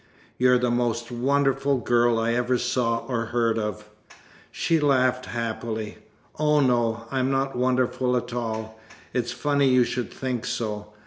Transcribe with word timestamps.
"You're 0.39 0.57
the 0.57 0.71
most 0.71 1.11
wonderful 1.11 1.77
girl 1.77 2.17
I 2.17 2.33
ever 2.33 2.57
saw 2.57 3.05
or 3.05 3.25
heard 3.25 3.59
of." 3.59 3.87
She 4.51 4.79
laughed 4.79 5.27
happily. 5.27 5.99
"Oh 6.39 6.59
no, 6.59 7.05
I'm 7.11 7.29
not 7.29 7.55
wonderful 7.55 8.17
at 8.17 8.33
all. 8.33 8.79
It's 9.13 9.31
funny 9.31 9.67
you 9.69 9.83
should 9.83 10.11
think 10.11 10.47
so. 10.47 10.91